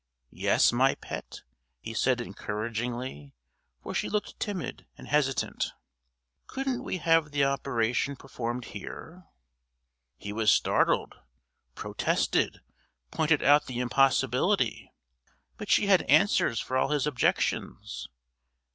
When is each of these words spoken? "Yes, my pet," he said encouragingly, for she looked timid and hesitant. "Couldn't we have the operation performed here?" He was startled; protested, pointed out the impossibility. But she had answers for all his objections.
"Yes, 0.33 0.73
my 0.73 0.95
pet," 0.95 1.41
he 1.79 1.93
said 1.93 2.19
encouragingly, 2.21 3.35
for 3.83 3.93
she 3.93 4.09
looked 4.09 4.39
timid 4.39 4.87
and 4.97 5.07
hesitant. 5.07 5.73
"Couldn't 6.47 6.83
we 6.83 6.97
have 6.97 7.29
the 7.29 7.43
operation 7.45 8.15
performed 8.15 8.65
here?" 8.73 9.25
He 10.17 10.33
was 10.33 10.51
startled; 10.51 11.13
protested, 11.75 12.61
pointed 13.11 13.43
out 13.43 13.67
the 13.67 13.79
impossibility. 13.79 14.91
But 15.57 15.69
she 15.69 15.85
had 15.85 16.01
answers 16.09 16.59
for 16.59 16.77
all 16.77 16.87
his 16.89 17.05
objections. 17.05 18.07